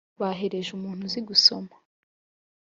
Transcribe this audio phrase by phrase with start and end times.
[0.19, 1.73] bahereje umuntu uzi gusoma